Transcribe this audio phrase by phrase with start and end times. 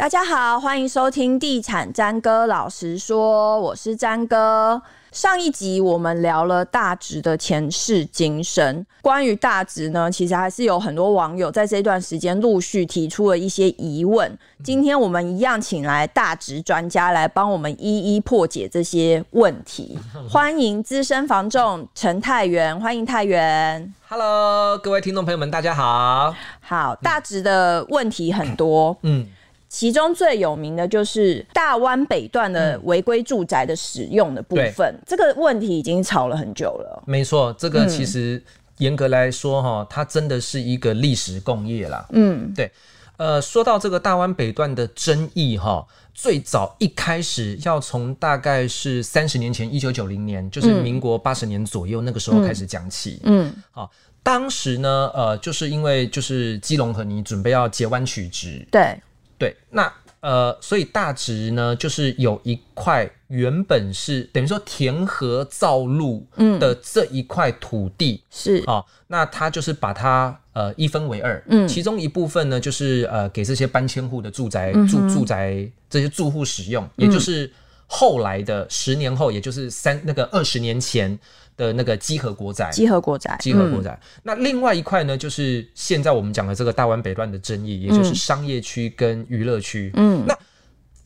[0.00, 4.80] 大家好，欢迎收听《地产詹哥老实说》，我是詹哥。
[5.12, 8.86] 上一集我们聊了大直的前世今生。
[9.02, 14.38] 关于大直呢，其实还是有很多网友在这段时间陆续提出了一些疑问。
[14.64, 19.98] 今天我们一样请来大直专家来帮我们一一破解这些问题。
[20.30, 23.94] 欢迎资深房仲陈泰元，欢迎泰元。
[24.08, 26.34] Hello，各位听众朋友们，大家好。
[26.62, 28.96] 好，大直的问题很多。
[29.02, 29.26] 嗯。
[29.70, 37.02] 其中最有名的就是大湾北段的违规住宅的使用的部分，嗯、这个问题已经吵了很久了。
[37.06, 38.42] 没错，这个其实
[38.78, 42.04] 严格来说，哈，它真的是一个历史共业啦。
[42.10, 42.70] 嗯，对。
[43.16, 53.20] 呃，说到这个大湾北段的争议，哈，最早一开始要从大概是三十年前，一九九零年，就是民国八十年左右那个时候开始讲起。
[53.24, 53.90] 嗯，好，
[54.22, 58.98] 当时呢，呃，就是因为就是基隆和你准备要截弯取直，对。
[59.40, 66.26] 对，那呃，所以大直呢，就是有一块原本是等于说填河造路
[66.58, 68.58] 的这一块土地，是。
[68.66, 77.50] 啊、哦，那他就是把它呃一分为二，嗯，其中一部分呢，就是呃给这些搬迁户的住宅、嗯、住住宅这些住户使用，也就是
[77.90, 81.18] 后来的十年后，也就是三那个二十年前。
[81.56, 83.90] 的那个基河国宅，基河国宅，基河国宅。
[83.90, 89.92] 嗯、那另外一块呢，就是现在我们讲的这个大湾北段的争议，也就是商业区跟娱乐区。
[89.96, 90.34] 嗯，那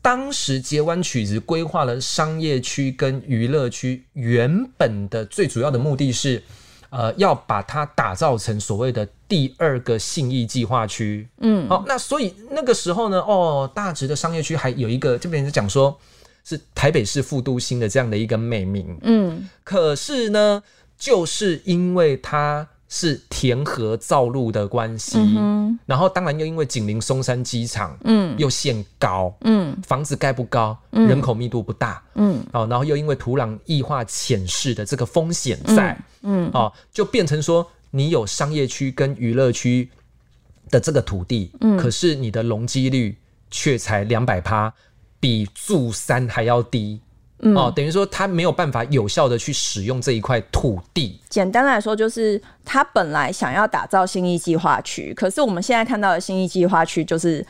[0.00, 6.40] 当时截弯取直规划了商业区跟娱乐区，原本的最主要的目的是，
[6.90, 11.26] 呃，要把它打造成所谓的第二个信义计划区。
[11.40, 15.98] 嗯，好，那所以那个时候呢，哦，大直的商业区还有一个，这边是讲说。
[16.44, 20.62] 是台北市副都心的这样的一个美名，嗯，可是呢，
[20.98, 39.88] 就是因为它是填河造路的关系，嗯，然后当然又因为紧邻松山机场，嗯，又限高，嗯，房子盖不高，嗯，人口密度不大，嗯，哦，然后又因为土壤异化潜势的这个风险在，嗯，哦，就变成说你有商业区跟娱乐区
[40.68, 43.16] 的这个土地，嗯，可是你的容积率
[43.50, 44.70] 却才两百趴。
[45.24, 47.00] 比住三还要低，
[47.38, 51.18] 嗯、哦，等于说他没有办法有效的去使用这一块土地。
[51.30, 57.46] 简单来说，就是他本来想要打造新义计划区，可是我们现在看到的新义计划区就是。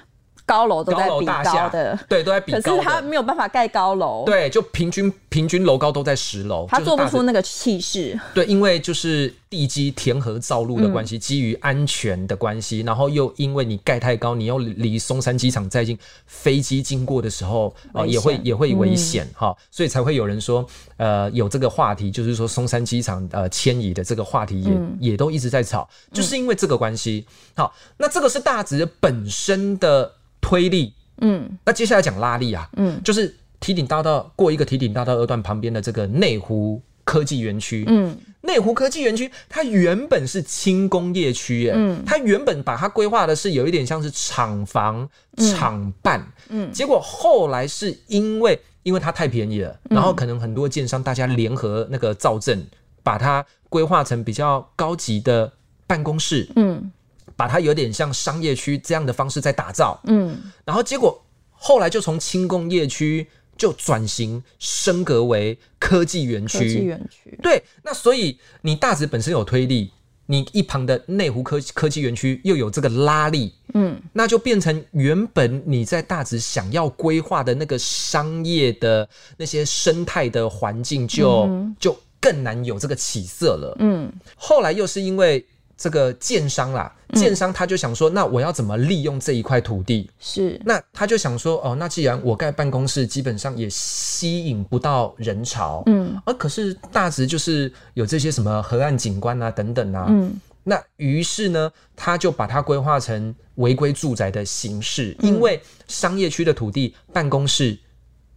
[0.46, 2.60] 高楼都在比高的，对，都在比高。
[2.60, 8.18] 可是他没有办法盖高楼，对，就平均平均楼高都在十楼，他做不出那个气势。
[8.34, 20.66] 对，因为就是地基填河造路的关系，嗯、基于安全的关系，然后又因为你盖太高，你又离松山机场再近，飞机经过的时候啊、呃，也会也会危险哈、嗯，所以才会有人说，
[20.98, 27.24] 呃，有这个话题，就是说松山机场呃迁移的这个话题也、嗯、也都一直在吵，就是因为这个关系。
[27.56, 30.12] 好，那这个是大直本身的。
[30.44, 45.08] 推力，嗯，那接下来讲拉力啊，嗯，就是提顶大道过一个提顶大道二段旁边的这个内湖科技园区，嗯，内湖科技园区它原本是轻工业区耶，嗯，它原本把它规划的是有一点像是厂房、
[45.56, 52.62] 厂办，嗯，结果后来是因为因为它太便宜了，然后可能很多建商大家联合那个造镇，
[53.02, 55.50] 把它规划成比较高级的
[55.86, 56.92] 办公室，嗯。
[57.36, 69.90] 把它有点像商业区这样的方式在打造，嗯，然后结果后来就从轻工业区就转型升格为科技园区，科技园区，对，那所以你大直本身有推力，
[70.26, 85.44] 你一旁的内湖科科技园区又有这个拉力，嗯，那就变成原本你在大直想要规划的那个商业的那些生态的环境就，就、嗯、就更难有这个起色了，嗯，后来又是因为。
[85.76, 90.08] 这个建商啦，建商他就想说，嗯、那我要怎么利用这一块土地？
[90.20, 100.32] 是，那他就想说，哦，那既然我盖办公室，基本上也吸引不到人潮，嗯，而可是大直就是有这些什么河岸景观啊等等啊，嗯，
[100.62, 107.76] 那于是呢，他就把它规划成违规住宅的形式，嗯、因为商业区的土地，办公室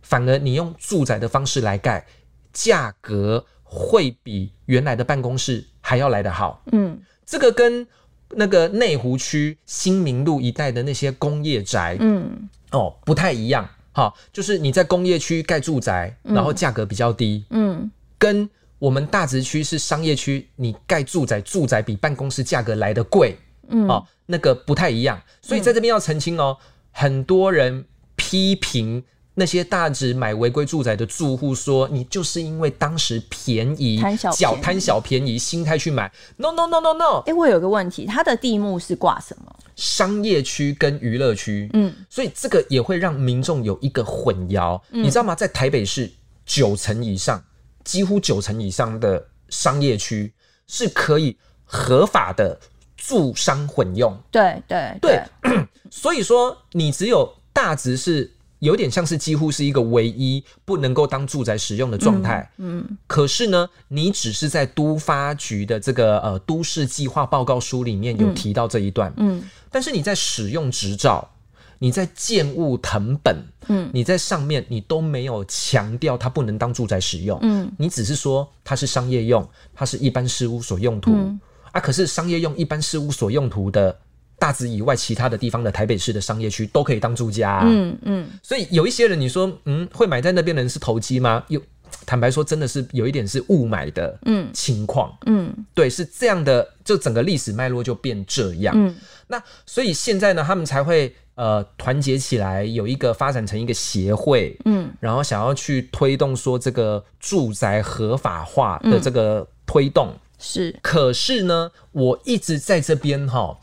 [0.02, 2.04] 反而你用住宅的方式来盖，
[2.52, 7.00] 价格会比原来的办公室还要来得好，嗯。
[7.28, 7.86] 这个跟
[8.32, 23.38] 那个内湖区新民路一带的那些工业宅，嗯，哦，不太一样，哈，就是你在工业区盖住宅，然后价格比较低，嗯，跟我们大直区是商业区，你盖住宅，住宅比办公室价格来得贵，
[23.68, 26.58] 嗯，哦，那个不太一样，所以在这边要澄清哦，
[26.92, 27.86] 很多人
[28.16, 29.04] 批评
[29.40, 36.12] 那些大直买违规住宅的住户说，你就是因为当时便宜，贪小小贪小便宜心态去买。
[36.38, 37.20] No no no no no！
[37.20, 39.56] 哎、欸，我有个问题，它的地目是挂什么？
[39.76, 41.70] 商业区跟娱乐区。
[41.74, 44.82] 嗯，所以这个也会让民众有一个混淆。
[44.90, 45.36] 嗯、你知道吗？
[45.36, 46.12] 在台北市
[46.44, 47.40] 九成以上，
[47.84, 50.34] 几乎九成以上的商业区
[50.66, 52.60] 是可以合法的
[52.96, 54.18] 住商混用。
[54.32, 55.68] 对对对，对。
[55.92, 58.32] 所以说，你只有大直是。
[58.60, 71.30] 有点像是几乎是一个唯一不能够当住宅使用的状态，嗯，嗯，可是呢，你只是在都发局的这个呃都市计划报告书里面有提到这一段，嗯，嗯，但是你在使用执照、
[71.78, 73.38] 你在建物藤本，
[73.68, 81.40] 嗯，你在上面你都没有强调它不能当住宅使用，嗯，你只是说它是商业用，它是一般事务所用途，嗯，
[81.74, 84.00] 啊，可是商业用、一般事务所用途的。
[84.40, 87.90] 大直以外，其他的地方的台北市的商业区都可以当住家，啊嗯。
[87.90, 91.44] 嗯嗯，所以有一些人，你说，嗯，会买在那边的人是投机吗？
[91.48, 91.60] 有，
[92.06, 98.76] 坦白说，真的是有一点是误买的，嗯，情况，嗯，对，是这样的，就整个历史脉络就变这样。
[98.78, 98.96] 嗯，
[99.26, 110.80] 那所以现在呢，他们才会呃团结起来，有一个发展成一个协会，嗯，然后想要去推动说这个住宅合法化的这个推动，嗯、是。
[110.84, 113.58] 可是呢，我一直在这边哈。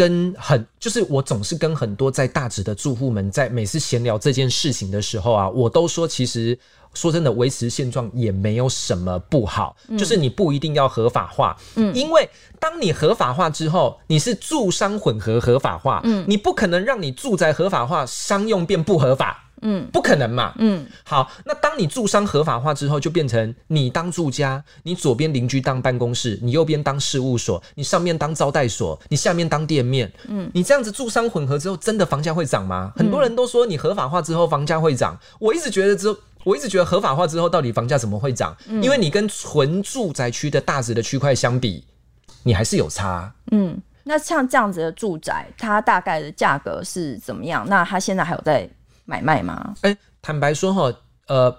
[0.00, 6.58] 跟很就是我总是跟很多在大直的住户们在每次闲聊这件事情的时候啊，我都说其实
[6.94, 12.26] 说真的维持现状也没有什么不好，嗯、就是你不一定要合法化，嗯，因为
[12.58, 19.49] 当你合法化之后，你是住商混合合法化，嗯，你不可能让你住宅合法化，商用变不合法。
[19.62, 20.54] 嗯，不可能嘛。
[20.58, 30.10] 嗯，好，那当你住商合法化之后，就变成你当住家，你左边邻居当办公室，你右边当事务所，你上面当招待所，你下面当店面。
[30.28, 32.92] 嗯，你这样子住商混合之后，真的房价会涨吗？
[32.96, 38.56] 很多人都说你合法化之后房价会涨，我一直觉得之后，我一直觉得合法化之后到底房价怎么会涨？
[38.82, 41.84] 因为你跟纯住宅区的大值的区块相比，
[42.44, 43.32] 你还是有差。
[43.52, 47.66] 嗯，那像这样子的住宅，它大概的价格是怎么样？
[47.68, 48.68] 那它现在还有在？
[49.10, 49.74] 买卖吗？
[49.80, 50.92] 哎、欸，坦白说哈，
[51.26, 51.52] 呃，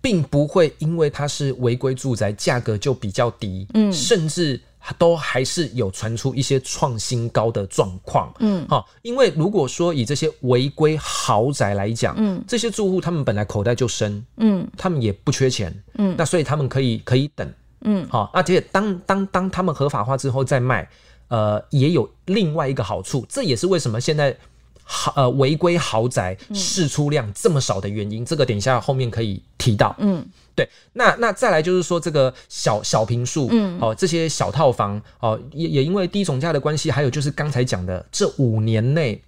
[0.00, 4.60] 并不会因为它是违规住宅，价格就比较低，嗯，甚至
[4.98, 17.52] 都还是有传出一些创新高的状况，嗯，哈，因为如果说以这些违规豪宅来讲，嗯，这些住户他们本来口袋就深，嗯，他们也不缺钱，嗯，那所以他们可以可以等，
[17.82, 20.88] 嗯，好，而且当当当他们合法化之后再卖，
[21.28, 24.36] 呃，也有另外一个好处，这也是为什么现在。
[24.92, 29.94] 豪呃，违规豪宅释出量这么少的原因，嗯、这个等一下后面可以提到。
[30.00, 39.22] 嗯，对，那那再来就是说这个小小平数，嗯，哦，这些小套房，哦，也也因为低总价的关系，还有就是刚才讲的这五年内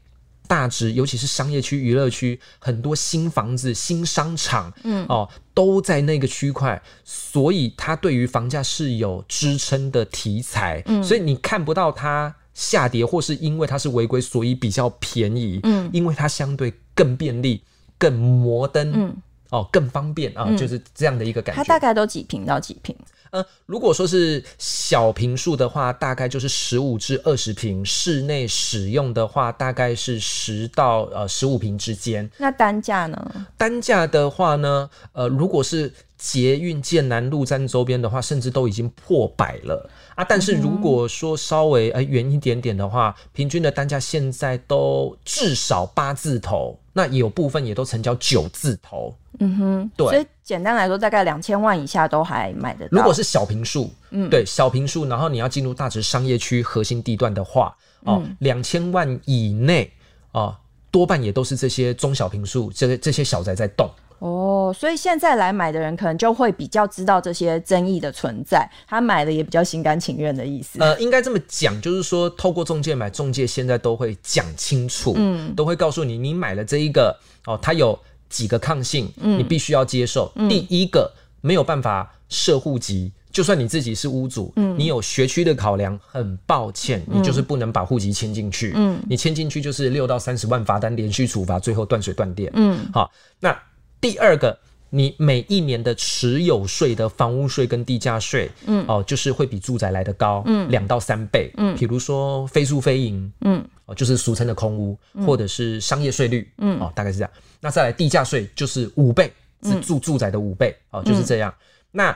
[0.48, 10.82] 大直，尤其是商业区、娱乐区，很多新房子、新商场，嗯，哦，都在那个区块，所以它对于房价是有支撑的题材。
[10.86, 12.34] 嗯，所以你看不到它。
[12.54, 15.60] 下跌，或是因为它是违规，所以比较便宜。
[15.62, 17.62] 嗯，因为它相对更便利、
[17.98, 19.16] 更摩登，嗯，
[19.50, 21.62] 哦，更方便啊，就是这样的一个感觉。
[21.62, 22.94] 它大概都几平到几平？
[23.30, 32.30] 呃，如果说是小平数的话，大概就是十五至二十平；室内使用的话，大概是十到呃十五平之间。
[32.36, 33.46] 那单价呢？
[33.56, 35.90] 单价的话呢，呃，如果是
[36.22, 40.22] 捷运建南路站周边的话，甚至都已经破百了啊。
[40.22, 49.12] 但是如果说稍微呃远一点点的话，平均的单价现在都至少八字头，那有部分也都成交九字头。
[49.40, 50.06] 嗯哼，对。
[50.10, 52.98] 所以简单来说，大概两千万以下都还买得到。
[52.98, 59.90] 如果是小平数，嗯，对，小平数，然后你要进入大直商业区核心地段的话，哦，两千、嗯、万以内
[60.30, 60.54] 哦，
[60.92, 63.90] 多半也都是这些中小坪数，这这些小宅在动。
[64.22, 70.78] 哦，所以现在来买的人可能就会比较知道这些争议的存在，他买的也比较心甘情愿的意思。
[70.80, 77.98] 呃，应该这么讲，就是说透过中介买，中介现在都会讲清楚，嗯，都会告诉你，你买了这一个哦，它有。
[78.32, 80.32] 几个抗性，你必须要接受。
[80.36, 81.12] 嗯、第一个
[81.42, 88.72] 没有办法设户籍，就算你自己是屋主，嗯、你有学区的考量，很抱歉，嗯、你就是不能把户籍迁进去。
[88.74, 92.50] 嗯、你迁进去就是六到三十万罚单，连续处罚，最后断水断电。
[92.54, 93.12] 嗯，好。
[93.38, 93.54] 那
[94.02, 94.58] 第二个，
[94.90, 101.50] 你每一年的持有税的房屋税跟地价税，嗯，哦，就是会比住宅来的高，嗯，两到三倍。
[101.56, 107.30] 嗯，比如说非租非营，嗯，哦，就是俗称的空屋，嗯、或者是商业税率，嗯，哦，大概是这样。
[107.60, 109.32] 那再来地价税就是五倍，
[109.62, 111.54] 是住住宅的五倍哦，嗯、就是这样。
[111.92, 112.14] 那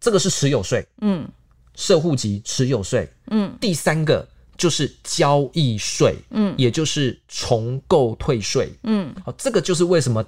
[0.00, 1.24] 这个是持有税，嗯，
[1.76, 10.24] 社户籍持有税，嗯，第三个就是交易税，嗯，也就是重购退税，嗯，好，这个就是为什么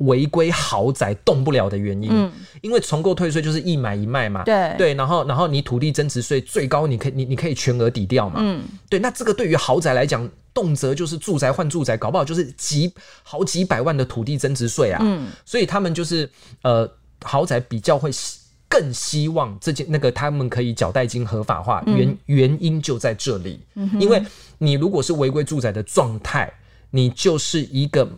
[0.00, 4.74] 违规豪宅动不了的原因，嗯，因为重购退税就是一买一卖嘛，对。
[4.78, 12.90] 对，然后然后你土地增值税最高，你可以你你可以全额抵掉嘛，嗯，对，那这个对于豪宅来讲，动辄就是住宅换住宅，搞不好就是几
[13.22, 16.28] 好几百万的土地增值税啊，嗯，所以他们就是
[16.62, 16.90] 呃
[17.22, 18.10] 豪宅比较会
[18.68, 23.60] 更希望这件那个他们可以缴代金合法化，原原因就在这里，
[23.98, 24.22] 因为
[24.56, 26.50] 你如果是违规住宅的状态，
[26.90, 28.10] 你就是一个。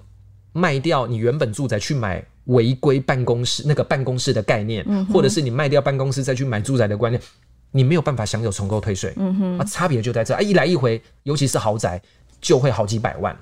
[0.52, 7.22] 卖掉你原本住宅去买违规办公室那个办公室的概念，嗯、或者是你卖掉办公室再去买住宅的观念，
[7.70, 9.12] 你没有办法享有重购退税。
[9.16, 12.02] 嗯哼，啊，差别就在这啊，一来一回，尤其是豪宅
[12.40, 13.34] 就会好几百万，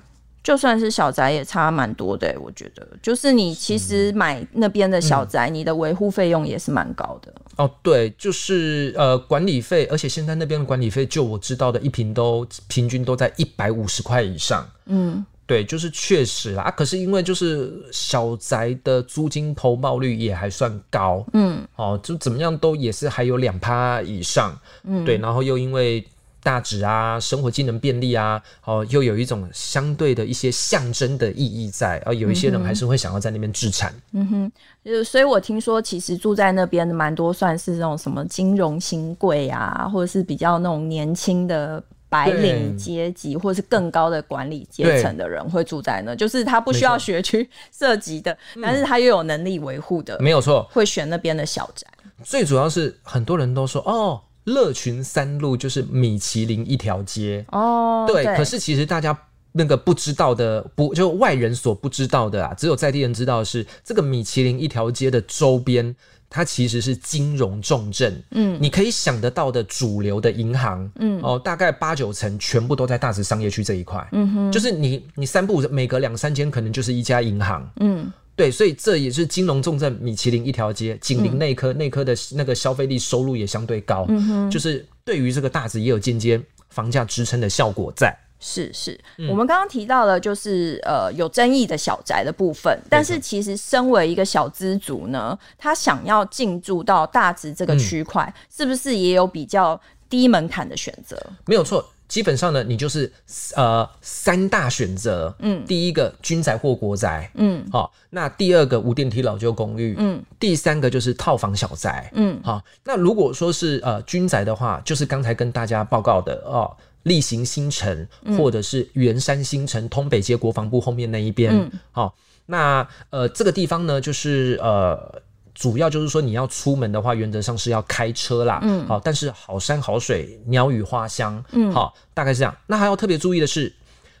[0.43, 2.33] 就算是小宅也差蛮多的。
[2.39, 7.33] 我觉得，就是你其实买那边的小宅，嗯、你的维护费用也是蛮高的。
[7.57, 14.63] 哦，对，就是呃管理费，而且现在那边的管理费，就我知道的一平都平均都在一百五十块以上。
[14.85, 15.25] 嗯。
[15.47, 26.07] 对，就是确实啦，啊，可是因为就是小宅的租金投报率也还算高，嗯，哦，就怎么样都也是还有两趴以上，嗯，对，然后又因为
[26.41, 34.51] 大直啊，生活机能便利啊，哦，又有一种相对的一些象征的意义在，而有一些人还是会想要在那边置产，嗯哼，
[34.85, 41.83] 就所以我听说其实住在那边的蛮多算是那种什么金融新贵啊，或者是比较那种年轻的。
[42.11, 51.87] 白领阶级或是更高的管理阶层的人会住在那，就是他不需要学区 涉及的，但是他又有能力维护的，没有错，会选那边的小宅。
[52.21, 58.35] 最主要是很多人都说哦，乐群三路就是米其林一条街哦，对，对。
[58.35, 59.17] 可是其实大家
[59.53, 65.95] 那个不知道的，不就外人所不知道的啊，只有在地人知道的是这个米其林一条街的周边。
[66.33, 88.17] 它其实是金融重镇，嗯，你可以想得到的主流的银行，嗯，哦，大概八九成全部都在大直商业区这一块，嗯哼，就是你你三步每隔两三间可能就是一家银行，嗯，对，所以这也是金融重镇米其林一条街，紧邻内科，内科的那个消费力收入也相对高，嗯哼，就是对于这个大直也有间接房价支撑的效果在。
[88.43, 99.79] 是是，嗯、我们刚刚提到了就是呃有争议的小宅的部分，但是其实身为一个小资族呢，他想要进驻到大直这个区块，嗯、是不是也有比较
[100.09, 101.15] 低门槛的选择？
[101.45, 103.13] 没有错，基本上呢，你就是
[103.55, 116.75] 呃三大选择，嗯，第一个军宅或国宅，嗯，好、哦，那第二个无电梯老旧公寓，嗯，第三个就是套房小宅，嗯，好、哦，那如果说是呃军宅的话，就是刚才跟大家报告的哦。
[117.03, 122.13] 力行新城，或者是圆山新城，通北街国防部后面那一边，嗯，好、哦，
[122.45, 125.21] 那呃这个地方呢，就是呃
[125.55, 132.55] 主要就是说你要出门的话，原则上是要开车啦，嗯，好，但是好山好水，鸟语花香，嗯，好，大概是这样。
[132.67, 133.73] 那还要特别注意的是，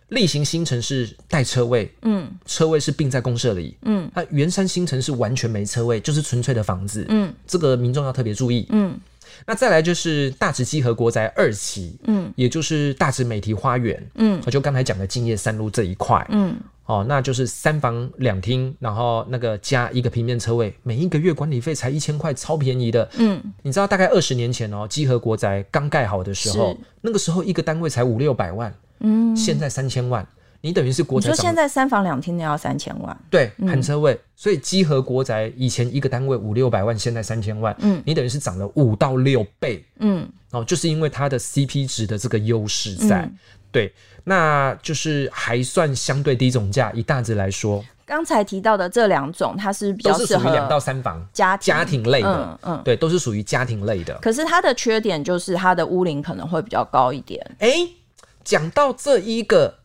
[0.09, 8.99] 例行新城是带车位，嗯，车位是并在公社里，嗯，那圆山新城是完全没车位，就是纯粹的房子，嗯，这个民众要特别注意，嗯。
[9.45, 30.27] 那再来就是大直基和国宅二期，嗯，也就是大直美堤花园，嗯，就刚才讲的敬业三路这一块，嗯，哦，那就是三房两厅，然后那个加一个平面车位，每一个月管理费才一千块，超便宜的，嗯，你知道大概二十年前哦，基和国宅刚盖好的时候，那个时候一个单位才五六百万，嗯，现在三千万。
[30.63, 43.37] 你等于是国宅，你说现在三房两厅的要三千万，对，含车位，嗯、所以集合国宅以前一个单位五六百万，现在三千万，嗯，你等于是涨了五到六倍，嗯，哦，就是因为它的 CP 值的这个优势在，嗯、
[43.71, 43.91] 对，
[44.23, 54.13] 那就是还算相对低总价，以大致来说，刚才提到的这两种，它是比较适合两到三房家庭家庭类的，嗯，嗯对，都是属于家庭类的。
[54.21, 57.43] 可是它的缺点就是它的屋龄可能会比较高一点。
[57.57, 57.89] 哎、欸，
[58.43, 59.80] 讲到这一个。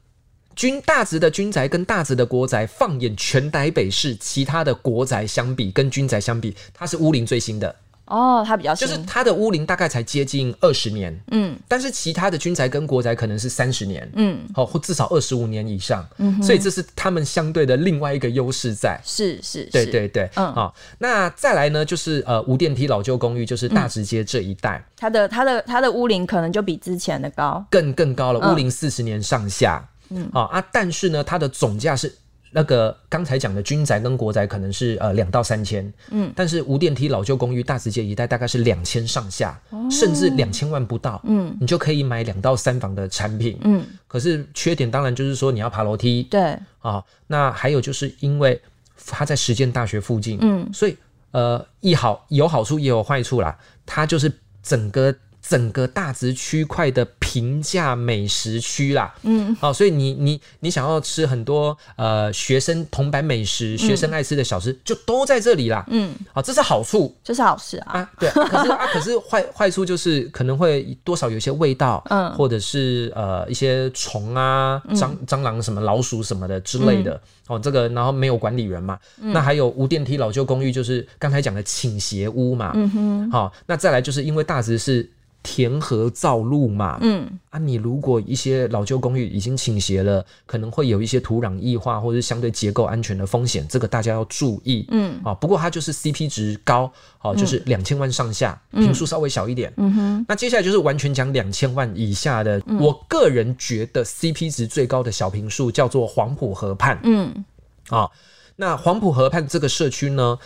[0.57, 7.77] 军大直的军宅跟大直的国宅，放眼全台北市，其他的国宅相比，跟军宅相比，它是屋龄最新的。
[8.07, 11.21] 哦，它比较新，就是它的屋龄大概才接近二十年。
[11.33, 14.09] 嗯，但是其他的军宅跟国宅可能是三十年。
[14.15, 16.09] 嗯，好，或至少二十五年以上。
[16.19, 18.99] 嗯，所以这是他们相对的另外一个优势在。
[19.05, 20.31] 是是，是，对对对。
[20.37, 29.85] 嗯，好，那再来呢，就是呃无电梯老旧公寓，就是大直街这一带，嗯、它的它的它的屋龄可能就比之前的高，更更高了，屋龄四十年上下。
[29.85, 29.96] 嗯，
[30.33, 32.15] 好啊，但是呢，它的总价是
[32.53, 48.59] 那个刚才讲的军宅跟国宅可能是呃两到三千，嗯，但是无电梯老旧公寓大直街一带大概是两千上下，哦、甚至两千万不到，嗯，你就可以买两到三房的产品，嗯，可是缺点当然就是说你要爬楼梯，对，啊，那还有就是因为
[49.05, 50.97] 它在实践大学附近，嗯，所以
[51.33, 54.33] 呃一好有好处也有坏处啦，它就是
[54.63, 57.07] 整个整个大直区块的。
[57.37, 59.15] 平价美食区啦。
[59.21, 65.85] 嗯，好、哦，所以你你你想要吃很多呃学生铜板美食，学生爱吃的小吃，嗯、就都在这里啦。
[65.89, 67.99] 嗯，好、哦，这是好处，这是好事啊。
[67.99, 77.13] 啊，对，可是啊， 可是坏坏处就是可能会多少有一些味道，嗯，或者是呃一些虫啊、蟑蟑螂什么、老鼠什么的之类的。
[77.49, 82.73] 嗯、哦，这个然后没有管理员嘛，嗯、那还有无电梯老旧公寓，就是刚才讲的倾斜屋嘛。
[82.75, 85.07] 嗯哼，好、哦，那再来就是因为大直是。
[85.43, 87.29] 填河造路嘛，嗯。
[87.51, 95.21] 啊，你如果一些老旧公寓已经倾斜了，可能会有一些土壤异化或者相对结构安全的风险，这个大家要注意，嗯。
[95.25, 95.33] 啊。
[95.35, 96.91] 不过它就是 CP 值高，
[97.23, 100.27] 哦，就是两千万上下，坪数、嗯、稍微小一点，嗯哼。
[100.29, 107.45] 那接下来就是完全讲两千万以下的，嗯、我个人觉得 CP 值最高的小平数叫做黄埔河畔，嗯。
[107.89, 108.09] 啊。
[108.57, 110.39] 那黄埔河畔这个社区呢，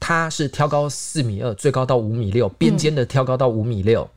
[0.00, 4.08] 它是挑高四米二，最高到五米六，边间的挑高到五米六。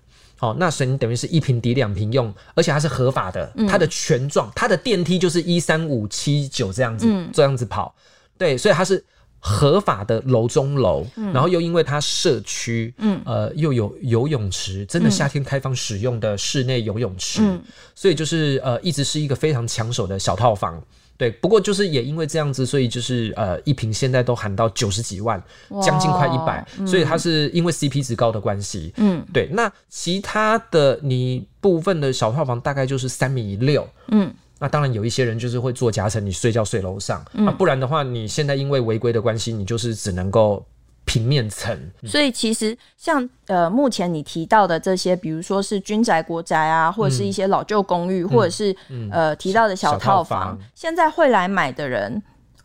[0.44, 7.96] 哦，那所以你等于是一瓶抵两瓶用，而且它是合法的，它的权状，它的电梯就是一三五七九这样子，嗯、这样子跑，
[8.38, 9.02] 对，所以它是
[9.40, 17.62] 合法的楼中楼，嗯、然后又因为它社区，嗯，呃，又有游泳池，真的夏天开放使用的室内游泳池，嗯、
[17.96, 20.84] 所以就是呃，一直是一个非常抢手的小套房。
[21.18, 25.42] 对，不过就是也因为这样子，所以就是呃，一瓶现在都喊到九十几万，
[25.82, 28.94] 将近快一百，嗯，所以它是因为 CP 值高的关系。
[28.98, 29.48] 嗯，对。
[29.54, 33.88] 那其他的你部分的小套房大概就是三米六。
[34.10, 40.66] 嗯，那当然有一些人就是会做夹层，你睡觉睡楼上，嗯，啊，不然的话，你现在因为违规的关系，你就是只能够。
[41.06, 50.58] 平面层，所以其实像呃，目前你提到的这些，比如说是军宅、国宅啊，或者是一些老旧公寓，嗯、或者是、嗯、呃提到的小套房。
[50.74, 52.22] 现在会来买的人。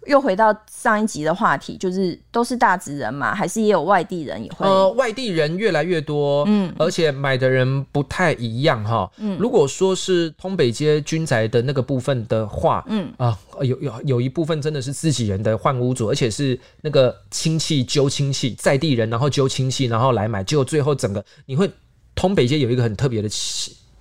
[0.08, 4.66] 又回到上一集的话题，就是都是大直人嘛，还是也有外地人也会？
[4.66, 9.10] 呃，外地人越来越多，嗯，而且买的人不太一样哈。
[9.18, 21.70] 嗯，如果说是通北街军宅的那个部分的话，嗯啊，有有有一部分真的是自己人的换屋主，而且是那个亲戚揪亲戚，在地人然后揪亲戚然后来买，结果最后整个你会
[22.14, 23.28] 通北街有一个很特别的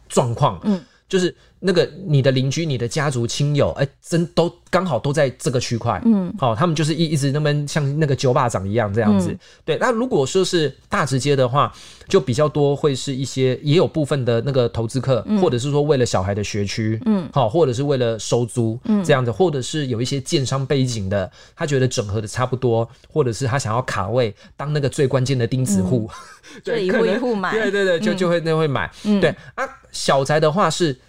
[0.08, 1.36] 状况，嗯，就是。
[1.60, 9.78] 那个你的邻居、你的家族亲友，哎、欸，真都刚好都在这个区块，嗯，好、哦，他们就是一一直那么像那个酒吧长一样这样子，嗯、对。
[9.80, 11.74] 那如果说是大直接的话，
[12.08, 26.08] 就比较多会是一些，也有部分的那个投资客，嗯、或者是说为了小孩的学区，嗯，好，或者是为了收租，嗯，这样的，或者是有一些建商背景的，他觉得整合的差不多，或者是他想要卡位当那个最关键的钉子户，
[26.54, 31.00] 嗯、 对，一户一户买，对对对，就就会那会买，嗯、对啊，小宅的话是。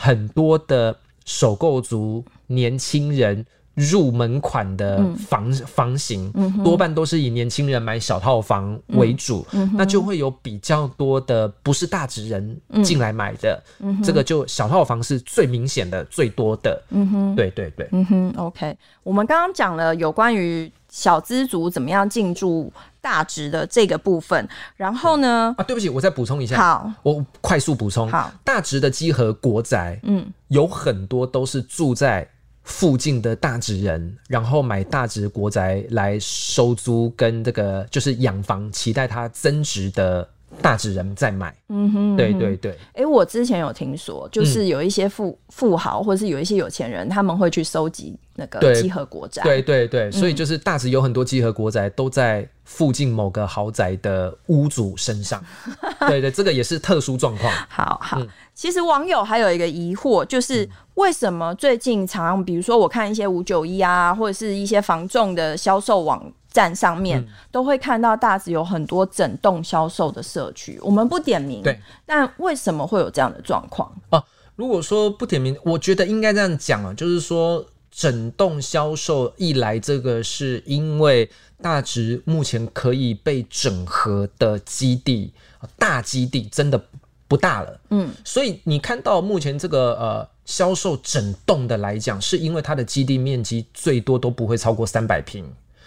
[0.00, 3.44] 很多的首购族年轻人
[3.78, 13.62] 入门款的房、嗯、房型，嗯、多半都是以年轻人买小套房为主，嗯、那就会有比较多的不是大直人进来买的，
[14.02, 22.72] 这个就小套房是最明显的最多的，嗯哼，对对对，嗯哼，OK，我们刚刚讲了有关于小资族怎么样进驻。
[23.00, 25.54] 大直的这个部分，然后呢？
[25.56, 26.56] 啊，对不起，我再补充一下。
[26.56, 28.06] 好，我快速补充。
[28.10, 32.28] 好，大直的集合国宅，嗯，有很多都是住在
[32.68, 40.28] 附近的大直人，然后买大直国宅来收租，跟这个就是养房，期待它增值的。
[40.62, 42.72] 大直人在买，嗯哼，对对对。
[42.94, 49.42] 哎、欸，我之前有听说，就是有一些富、嗯、富豪，或者是有一些有钱人，他们会去收集那个集合国宅。
[49.42, 55.44] 对对对，所以就是大直有很多集合国宅都在附近某个豪宅的屋主身上。
[56.08, 57.52] 对对，这个也是特殊状况。
[57.68, 66.32] 好好，嗯、其实网友还有一个疑惑，就是为什么最近常常，比如说我看一些五九一啊，或者是一些房仲的销售网。
[66.50, 67.22] 站上面
[67.52, 73.92] 都会看到大直有很多整栋销售的社区，我们不点名，对，但为什么会有这样的状况？
[74.08, 74.24] 哦，
[74.56, 77.64] 如果说不点名，我觉得应该这样讲啊，就是说
[77.98, 81.28] 整栋销售一来，这个是因为
[81.60, 85.32] 大直目前可以被整合的基地，
[85.76, 86.80] 大基地真的
[87.26, 95.44] 不大了，嗯，所以你看到目前这个呃销售整栋的来讲，是因为它的基地面积最多都不会超过三百平。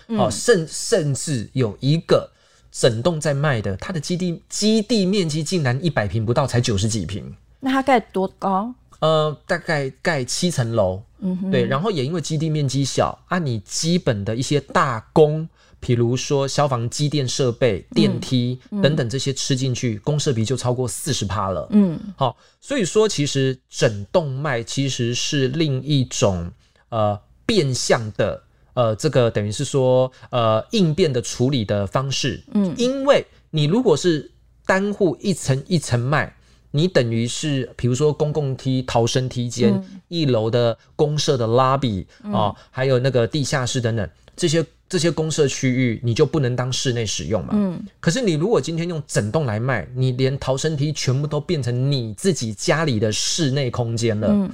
[0.08, 2.30] 哦，甚甚至有一个
[2.70, 7.34] 整栋在卖的，它的基地基地面积竟然一百平不到，才九十几平。
[7.62, 8.74] 那它盖多高？
[9.02, 11.04] 呃，大概盖七层楼。
[11.52, 11.66] 对。
[11.66, 15.48] 然后也因为基地面积小，啊，你基本的一些大工，
[15.80, 21.68] 比如说消防机电设备、电梯、嗯、等等这些吃进去，公设比就超过四十趴了。
[21.72, 26.52] 嗯，好，所以说其实整栋卖其实是另一种
[26.90, 28.44] 呃变相的。
[28.74, 34.32] 呃，这个等于是说，呃，应变的处理的方式，嗯，因为你如果是
[34.66, 36.34] 单户一层一层卖，
[36.72, 47.50] 你等于是比如说公共梯、逃生梯间、嗯、一楼的公社的 lobby 啊、嗯哦，还有那个地下室等等这些这些公社区域，你就不能当室内使用嘛。
[47.54, 47.82] 嗯。
[48.00, 54.28] 可是你如果今天用整栋来卖，你连逃生梯全部都变成你自己家里的室内空间了。
[54.30, 54.50] 嗯。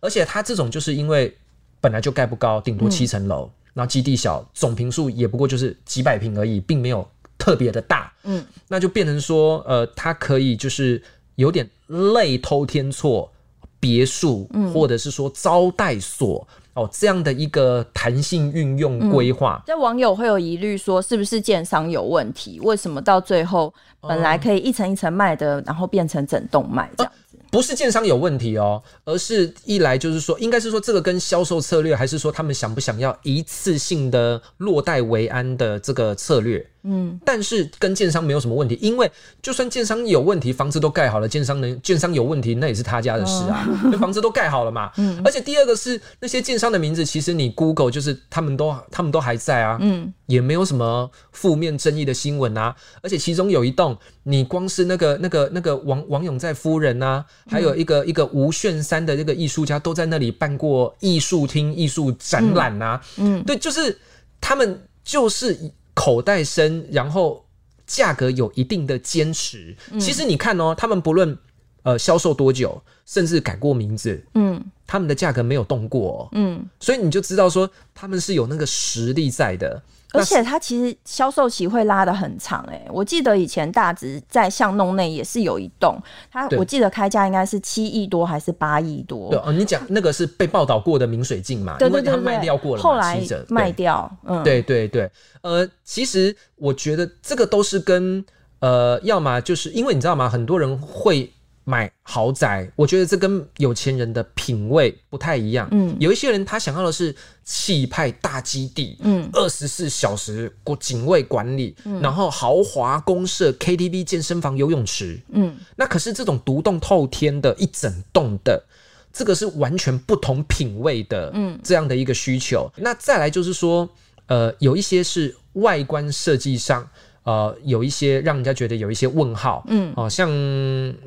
[0.00, 1.36] 而且它这种就是因为
[1.80, 3.44] 本来就盖不高，顶多七层楼。
[3.44, 8.10] 嗯然后基地小，总坪数也不过就是几百平而已，并没有特别的大。
[8.24, 11.02] 嗯，那就变成说，呃，它可以就是
[11.36, 13.30] 有点类偷天厝
[13.78, 19.62] 别墅，嗯、或者是说招待所哦这样的一个弹性运用规划。
[19.66, 22.58] 这、嗯、网友会有疑虑说，是不是建商有问题？
[22.60, 27.12] 为什么到最后本来可以一层一层卖的，嗯、然后变成整栋卖这样？
[27.48, 36.66] 不是建商有问题哦，而是一来就是说，应该是说这个跟销售策略，还是说他们想不想要一次性的落袋为安的这个策略。
[36.88, 39.10] 嗯，但是跟建商没有什么问题，因为
[39.42, 44.90] 就算建商有问题，房子都盖好了，建商能建商有问题，那也是他家的事啊，哦、房子都盖好了嘛。
[44.98, 52.74] 嗯，而且第二个是那些建商的名字，其实你 Google 就是他们都他们都还在啊，嗯，也没有什么负面争议的新闻啊。
[53.02, 63.00] 而且其中有一栋，你光是那个那个那个王王永在夫人啊，还有一个、嗯、一个吴炫三的这个艺术家，都在那里办过艺术厅、艺术展览啊。
[63.16, 63.98] 嗯，对，就是
[64.40, 65.58] 他们就是。
[65.96, 67.42] 口袋深，然后
[67.86, 69.74] 价格有一定的坚持。
[69.90, 71.36] 嗯、其实你看哦，他们不论
[71.84, 79.82] 呃销售多久，甚至改过名字，嗯，他们的价格没有动过、哦，嗯，所以你就知道说他们是有那个实力在的。
[80.12, 89.30] 而且它其实销售期会拉的很长哎、欸，我记得以前大直在巷弄内也是有一栋，它我记得开价应该是七亿多还是八亿多？
[89.30, 91.76] 对哦，你讲那个是被报道过的明水镜嘛？
[91.78, 94.10] 对对对，因为它卖掉过了，后来卖掉。
[94.24, 95.10] 嗯，对对对，
[95.42, 98.24] 呃，其实我觉得这个都是跟
[98.60, 100.28] 呃，要么就是因为你知道吗？
[100.28, 101.30] 很多人会。
[101.68, 105.66] 买豪宅，我觉得这跟有钱人的品味不太一样。
[105.72, 118.64] 嗯，有一些人他想要的是气派大基地，嗯，二十四小时过警卫管理，嗯，然后豪华公社 KTV、健身房、游泳池，嗯，那可是这种独栋透天的一整栋的，
[119.12, 122.70] 这个是完全不同品味的，嗯，这样的一个需求。
[122.76, 123.88] 嗯，那再来就是说，
[124.28, 126.88] 呃，有一些是外观设计上。
[127.26, 130.30] 呃，有一些让人家觉得有一些问号，嗯，哦、呃，像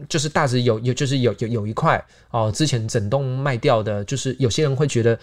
[0.07, 1.97] 就是大直有有就是有有有一块
[2.29, 5.17] 哦、呃，之前整栋卖掉的，就是有些人会觉得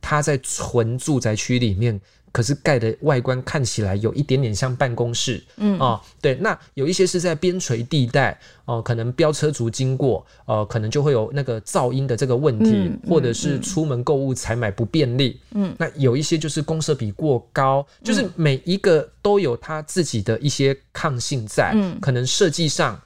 [0.00, 2.00] 他在纯住宅区里面。
[2.32, 5.78] 可是盖的外观看起来有一点点像办公室，嗯。
[5.78, 23.00] 啊、呃，对，那有一些是在边陲地带，哦、呃，可能飙车族经过，呃，可能就会有那个噪音的这个问题，嗯、或者是出门购物采买不便利，嗯，那有一些就是公设比过高，嗯、就是每一个都有它自己的一些抗性在，嗯，可能设计上、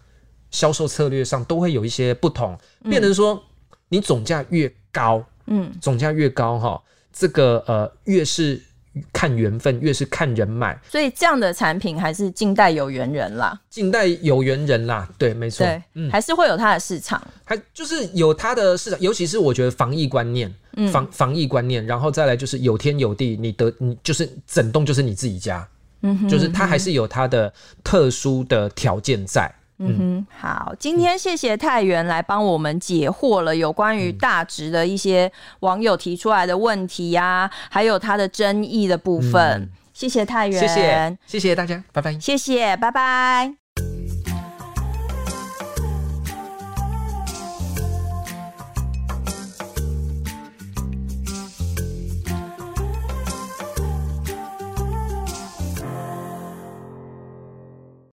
[0.50, 3.40] 销售策略上都会有一些不同，变成说
[3.88, 8.60] 你总价越高，嗯，总价越高哈，这个呃越是。
[9.12, 13.58] 看缘分，越是看人脉，所以这样的产品还是静待有缘人啦。
[13.70, 25.66] 静待有缘人啦，对，没错，对，嗯，还是会有它的市场，还就是有它的市场，尤其是我觉得防疫观念，嗯、防防疫观念，然后再来就是有天有地，你得你就是整栋就是你自己家，
[26.02, 27.52] 嗯哼，就是它还是有它的
[27.84, 29.48] 特殊的条件在。
[29.82, 39.62] 嗯哼，好，今天谢谢太原来帮我们解惑了有关于大直的一些网友提出来的问题呀、啊，还有他的争议的部分。
[39.62, 43.59] 嗯、谢谢太原，谢谢，谢谢大家，拜拜，谢谢，拜拜。